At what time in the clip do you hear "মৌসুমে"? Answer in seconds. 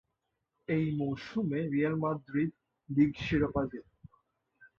0.97-1.59